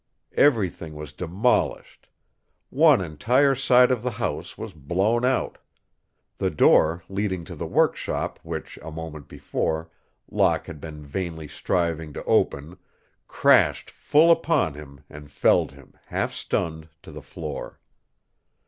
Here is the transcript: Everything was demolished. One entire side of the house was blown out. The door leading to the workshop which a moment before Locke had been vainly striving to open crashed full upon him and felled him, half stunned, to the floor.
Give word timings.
Everything 0.35 0.95
was 0.95 1.13
demolished. 1.13 2.09
One 2.71 3.01
entire 3.01 3.53
side 3.53 3.91
of 3.91 4.01
the 4.01 4.09
house 4.17 4.57
was 4.57 4.73
blown 4.73 5.23
out. 5.23 5.59
The 6.39 6.49
door 6.49 7.03
leading 7.07 7.45
to 7.45 7.55
the 7.55 7.67
workshop 7.67 8.39
which 8.41 8.79
a 8.81 8.89
moment 8.89 9.27
before 9.27 9.91
Locke 10.27 10.65
had 10.65 10.81
been 10.81 11.05
vainly 11.05 11.47
striving 11.47 12.13
to 12.13 12.23
open 12.23 12.77
crashed 13.27 13.91
full 13.91 14.31
upon 14.31 14.73
him 14.73 15.03
and 15.07 15.29
felled 15.31 15.73
him, 15.73 15.93
half 16.07 16.33
stunned, 16.33 16.89
to 17.03 17.11
the 17.11 17.21
floor. 17.21 17.79